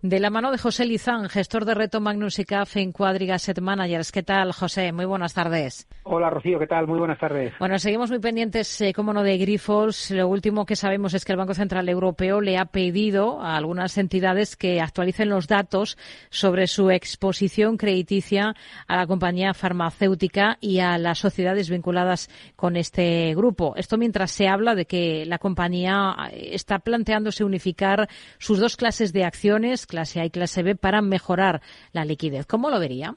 [0.00, 3.60] De la mano de José Lizán, gestor de Reto Magnus y CAF en Quadriga Asset
[3.60, 4.12] Managers.
[4.12, 4.92] ¿Qué tal, José?
[4.92, 5.88] Muy buenas tardes.
[6.04, 6.56] Hola, Rocío.
[6.60, 6.86] ¿Qué tal?
[6.86, 7.52] Muy buenas tardes.
[7.58, 10.12] Bueno, seguimos muy pendientes, eh, como no, de Grifols.
[10.12, 13.98] Lo último que sabemos es que el Banco Central Europeo le ha pedido a algunas
[13.98, 15.98] entidades que actualicen los datos
[16.30, 18.54] sobre su exposición crediticia
[18.86, 23.74] a la compañía farmacéutica y a las sociedades vinculadas con este grupo.
[23.74, 28.08] Esto mientras se habla de que la compañía eh, está planteándose unificar
[28.38, 31.60] sus dos clases de acciones clase A y clase B para mejorar
[31.92, 32.46] la liquidez.
[32.46, 33.16] ¿Cómo lo vería?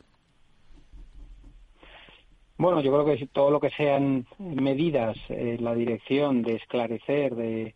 [2.62, 7.74] Bueno, yo creo que todo lo que sean medidas en la dirección de esclarecer, de,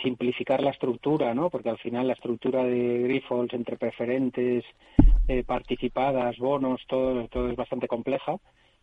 [0.00, 1.50] simplificar la estructura, ¿no?
[1.50, 4.64] Porque al final la estructura de Grifols entre preferentes,
[5.26, 8.36] eh, participadas, bonos, todo, todo es bastante compleja.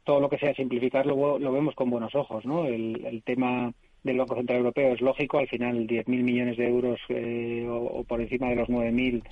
[0.03, 2.65] Todo lo que sea simplificarlo lo vemos con buenos ojos, ¿no?
[2.65, 3.71] El, el tema
[4.03, 8.03] del Banco Central Europeo es lógico, al final 10.000 millones de euros eh, o, o,
[8.03, 9.23] por encima de los 9.000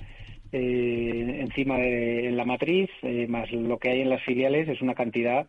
[0.56, 4.80] eh, encima de en la matriz, eh, más lo que hay en las filiales, es
[4.82, 5.48] una cantidad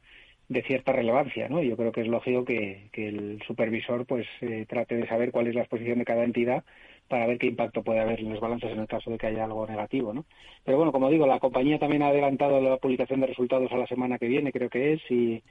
[0.50, 1.62] de cierta relevancia, ¿no?
[1.62, 5.54] Yo creo que es lógico que, el supervisor pues eh, trate de saber cuál es
[5.54, 6.64] la exposición de cada entidad
[7.08, 9.46] para ver qué impacto puede haber en los balances en el caso de que haya
[9.46, 10.26] algo negativo, ¿no?
[10.64, 13.86] Pero bueno, como digo, la compañía también ha adelantado la publicación de resultados a la
[13.86, 15.44] semana que viene, creo que es, y,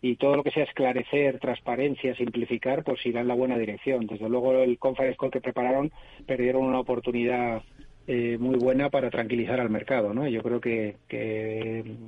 [0.00, 4.06] y todo lo que sea esclarecer, transparencia, simplificar, pues irá en la buena dirección.
[4.06, 5.92] Desde luego el conference call que prepararon
[6.26, 7.62] perdieron una oportunidad
[8.06, 10.26] eh, muy buena para tranquilizar al mercado, ¿no?
[10.26, 10.96] Yo creo que,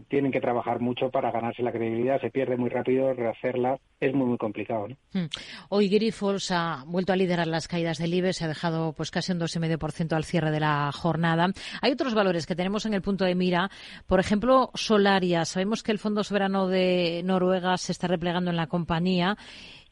[0.08, 4.26] tienen que trabajar mucho para ganarse la credibilidad, se pierde muy rápido, rehacerla es muy
[4.26, 4.96] muy complicado, ¿no?
[5.12, 5.28] Hmm.
[5.68, 9.32] Hoy Grifols ha vuelto a liderar las caídas del IBE, se ha dejado pues casi
[9.32, 11.48] un 2,5% al cierre de la jornada.
[11.80, 13.70] Hay otros valores que tenemos en el punto de mira,
[14.06, 15.44] por ejemplo, Solaria.
[15.44, 19.36] Sabemos que el Fondo Soberano de Noruega se está replegando en la compañía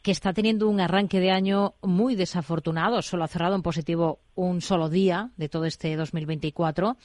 [0.03, 3.03] que está teniendo un arranque de año muy desafortunado.
[3.03, 6.97] Solo ha cerrado en positivo un solo día de todo este 2024.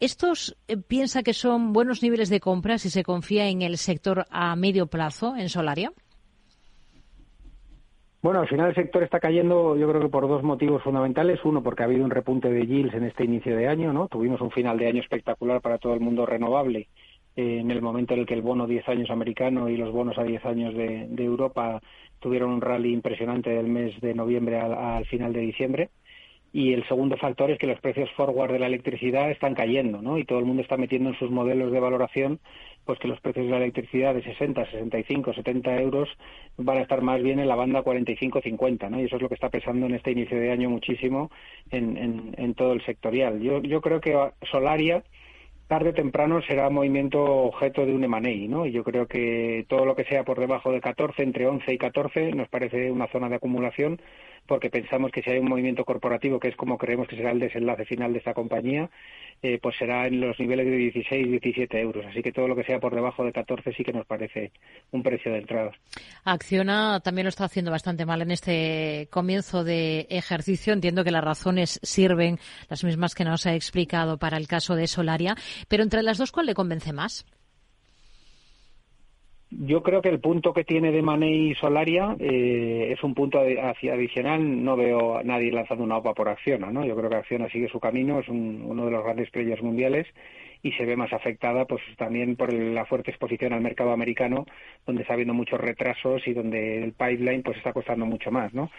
[0.00, 4.26] ¿Estos eh, piensa que son buenos niveles de compra si se confía en el sector
[4.30, 5.92] a medio plazo en Solaria?
[8.22, 11.38] Bueno, al final el sector está cayendo, yo creo que por dos motivos fundamentales.
[11.44, 14.08] Uno, porque ha habido un repunte de yields en este inicio de año, ¿no?
[14.08, 16.88] Tuvimos un final de año espectacular para todo el mundo renovable
[17.36, 20.24] en el momento en el que el bono 10 años americano y los bonos a
[20.24, 21.80] 10 años de, Europa
[22.18, 25.90] tuvieron un rally impresionante del mes de noviembre al, final de diciembre.
[26.52, 30.16] Y el segundo factor es que los precios forward de la electricidad están cayendo, ¿no?
[30.16, 32.40] Y todo el mundo está metiendo en sus modelos de valoración,
[32.86, 36.08] pues que los precios de la electricidad de 60, 65, 70 euros
[36.56, 38.98] van a estar más bien en la banda 45-50, ¿no?
[38.98, 41.30] Y eso es lo que está pesando en este inicio de año muchísimo
[41.70, 43.40] en, en todo el sectorial.
[43.42, 44.16] Yo, yo creo que
[44.50, 45.02] Solaria
[45.66, 48.66] tarde o temprano será movimiento objeto de un M&A, ¿no?
[48.66, 51.78] Y yo creo que todo lo que sea por debajo de 14, entre 11 y
[51.78, 54.00] 14, nos parece una zona de acumulación,
[54.46, 57.40] porque pensamos que si hay un movimiento corporativo, que es como creemos que será el
[57.40, 58.90] desenlace final de esta compañía,
[59.42, 62.04] eh, pues será en los niveles de 16, 17 euros.
[62.06, 64.52] Así que todo lo que sea por debajo de 14 sí que nos parece
[64.92, 65.72] un precio de entrada.
[66.24, 70.72] Acciona también lo está haciendo bastante mal en este comienzo de ejercicio.
[70.72, 72.38] Entiendo que las razones sirven
[72.68, 75.36] las mismas que nos ha explicado para el caso de Solaria.
[75.68, 77.26] Pero entre las dos, ¿cuál le convence más?
[79.58, 84.64] Yo creo que el punto que tiene de Money Solaria eh, es un punto adicional.
[84.64, 86.84] No veo a nadie lanzando una OPA por Acciona, ¿no?
[86.84, 90.06] Yo creo que Acciona sigue su camino, es uno de los grandes players mundiales
[90.62, 94.46] y se ve más afectada pues también por la fuerte exposición al mercado americano,
[94.84, 98.70] donde está habiendo muchos retrasos y donde el pipeline pues está costando mucho más, ¿no?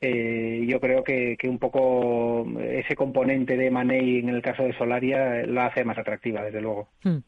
[0.00, 4.76] Eh, yo creo que, que, un poco ese componente de Money en el caso de
[4.76, 6.88] Solaria lo hace más atractiva, desde luego.
[7.02, 7.18] Hmm.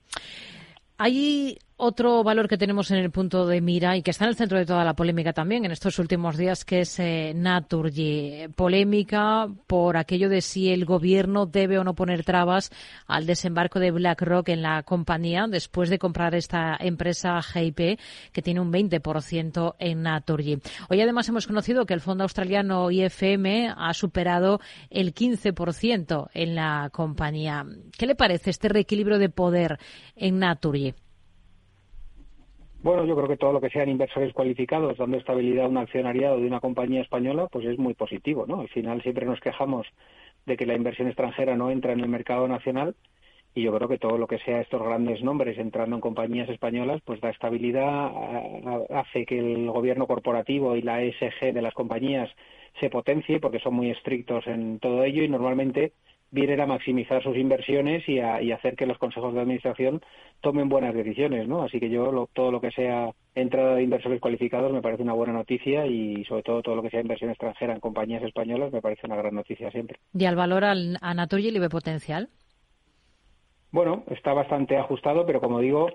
[1.81, 4.59] Otro valor que tenemos en el punto de mira y que está en el centro
[4.59, 8.49] de toda la polémica también en estos últimos días, que es eh, Naturgy.
[8.57, 12.73] Polémica por aquello de si el gobierno debe o no poner trabas
[13.07, 18.01] al desembarco de BlackRock en la compañía después de comprar esta empresa GIP
[18.33, 20.59] que tiene un 20% en Naturgy.
[20.91, 26.91] Hoy además hemos conocido que el fondo australiano IFM ha superado el 15% en la
[26.93, 27.65] compañía.
[27.97, 29.79] ¿Qué le parece este reequilibrio de poder
[30.17, 30.95] en Naturgy?
[32.81, 36.39] Bueno, yo creo que todo lo que sean inversores cualificados dando estabilidad a un accionariado
[36.39, 38.61] de una compañía española, pues es muy positivo, ¿no?
[38.61, 39.87] Al final siempre nos quejamos
[40.47, 42.95] de que la inversión extranjera no entra en el mercado nacional
[43.53, 47.01] y yo creo que todo lo que sea estos grandes nombres entrando en compañías españolas,
[47.05, 48.13] pues da estabilidad,
[48.91, 52.31] hace que el gobierno corporativo y la ESG de las compañías
[52.79, 55.95] se potencie porque son muy estrictos en todo ello y normalmente
[56.31, 60.03] vienen a maximizar sus inversiones y, a, hacer que los consejos de administración
[60.41, 61.63] tomen buenas decisiones, ¿no?
[61.63, 65.33] Así que yo todo lo que sea entrada de inversores cualificados me parece una buena
[65.33, 69.07] noticia y sobre todo todo lo que sea inversión extranjera en compañías españolas me parece
[69.07, 69.99] una gran noticia siempre.
[70.13, 72.29] ¿Y al valor al, a Naturgy le ve potencial?
[73.71, 75.89] bueno, está bastante ajustado, pero como digo,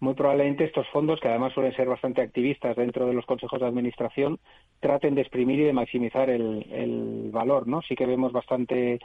[0.00, 3.66] muy probablemente estos fondos, que además suelen ser bastante activistas dentro de los consejos de
[3.66, 4.38] administración,
[4.80, 7.82] traten de exprimir y de maximizar el, valor, ¿no?
[7.82, 9.00] Sí que vemos bastante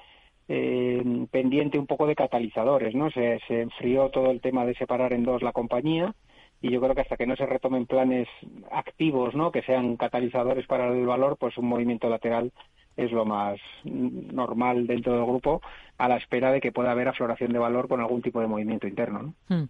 [0.48, 3.10] eh, pendiente un poco de catalizadores, ¿no?
[3.12, 6.14] Se, se enfrió todo el tema de separar en dos la compañía
[6.62, 8.28] y yo creo que hasta que no se retomen planes
[8.72, 9.52] activos, ¿no?
[9.52, 12.52] Que sean catalizadores para el valor, pues un movimiento lateral
[12.98, 15.62] es lo más normal dentro del grupo
[15.98, 18.88] a la espera de que pueda haber afloración de valor con algún tipo de movimiento
[18.88, 19.34] interno.
[19.48, 19.66] Hmm.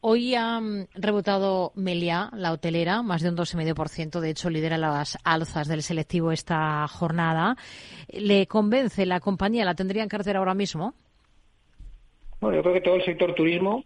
[0.00, 0.60] Hoy ha
[0.94, 4.20] rebotado Meliá, la hotelera, más de un 2,5%.
[4.20, 7.56] De hecho, lidera las alzas del selectivo esta jornada.
[8.08, 9.64] ¿Le convence la compañía?
[9.64, 10.94] ¿La tendría en cartera ahora mismo?
[12.40, 13.84] Bueno, yo creo que todo el sector turismo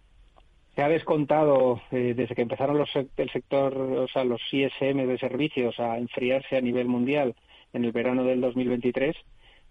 [0.75, 5.19] se ha descontado eh, desde que empezaron los, el sector, o sea, los ISM de
[5.19, 7.34] servicios a enfriarse a nivel mundial
[7.76, 9.14] en el verano del 2023,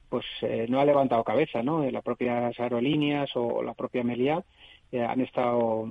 [0.09, 1.83] pues eh, no ha levantado cabeza, ¿no?
[1.83, 4.43] Eh, las propias aerolíneas o la propia Meliá
[4.91, 5.89] eh, han estado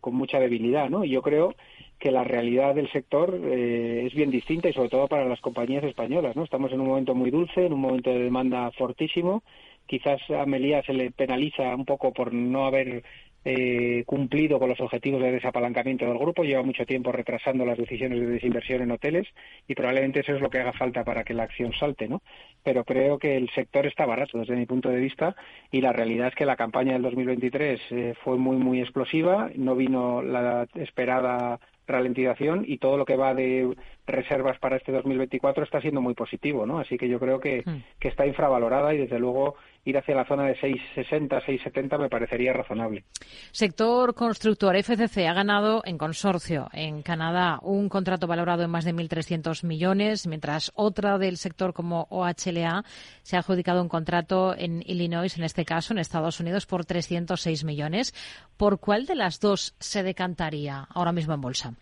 [0.00, 1.04] con mucha debilidad, ¿no?
[1.04, 1.54] Y yo creo
[1.98, 6.34] que la realidad del sector es bien distinta y sobre todo para las compañías españolas,
[6.34, 6.42] ¿no?
[6.42, 9.44] Estamos en un momento muy dulce, en un momento de demanda fortísimo.
[9.86, 13.04] Quizás a Meliá se le penaliza un poco por no haber
[13.44, 18.20] eh, cumplido con los objetivos de desapalancamiento del grupo, lleva mucho tiempo retrasando las decisiones
[18.20, 19.26] de desinversión en hoteles
[19.66, 22.22] y probablemente eso es lo que haga falta para que la acción salte, ¿no?
[22.62, 25.34] Pero creo que el sector está barato desde mi punto de vista
[25.70, 29.74] y la realidad es que la campaña del 2023 eh, fue muy, muy explosiva, no
[29.74, 33.74] vino la esperada ralentización y todo lo que va de
[34.06, 36.78] reservas para este 2024 está siendo muy positivo, ¿no?
[36.78, 37.98] Así que yo creo que, hmm.
[38.00, 39.54] que está infravalorada y desde luego
[39.84, 43.04] ir hacia la zona de 6,60, 6,70 me parecería razonable.
[43.50, 48.94] Sector constructor, FCC ha ganado en consorcio en Canadá un contrato valorado en más de
[48.94, 52.84] 1.300 millones, mientras otra del sector como OHLA
[53.22, 57.64] se ha adjudicado un contrato en Illinois, en este caso en Estados Unidos, por 306
[57.64, 58.14] millones.
[58.56, 61.74] ¿Por cuál de las dos se decantaría ahora mismo en bolsa?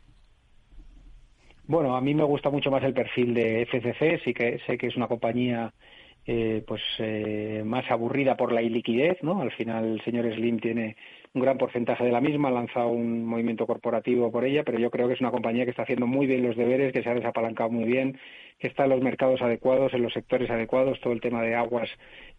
[1.70, 4.88] Bueno, a mí me gusta mucho más el perfil de FCC, sí que sé que
[4.88, 5.72] es una compañía
[6.26, 9.40] eh, pues eh, más aburrida por la iliquidez, ¿no?
[9.40, 10.96] Al final el señor Slim tiene
[11.32, 14.90] un gran porcentaje de la misma, ha lanzado un movimiento corporativo por ella, pero yo
[14.90, 17.14] creo que es una compañía que está haciendo muy bien los deberes, que se ha
[17.14, 18.18] desapalancado muy bien,
[18.58, 21.88] que está en los mercados adecuados, en los sectores adecuados, todo el tema de aguas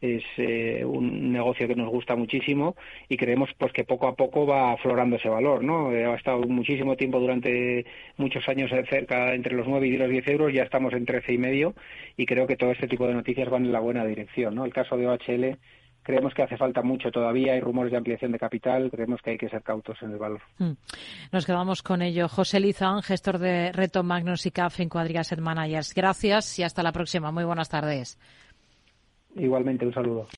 [0.02, 2.76] es eh, un negocio que nos gusta muchísimo
[3.08, 5.92] y creemos pues que poco a poco va aflorando ese valor, ¿no?
[5.94, 7.86] Eh, ha estado muchísimo tiempo durante
[8.18, 11.38] muchos años cerca entre los 9 y los 10 euros, ya estamos en 13 y
[11.38, 11.76] medio
[12.18, 14.66] y creo que todo este tipo de noticias van en la buena dirección, ¿no?
[14.66, 15.58] El caso de OHL
[16.04, 19.38] creemos que hace falta mucho todavía, hay rumores de ampliación de capital, creemos que hay
[19.38, 20.42] que ser cautos en el valor.
[20.58, 20.74] Hmm.
[21.32, 22.28] Nos quedamos con ello.
[22.28, 25.94] José Lizán, gestor de Reto Magnus y CAF en Cuadriga Managers.
[25.94, 27.32] Gracias y hasta la próxima.
[27.32, 28.18] Muy buenas tardes.
[29.36, 30.28] Igualmente, un saludo.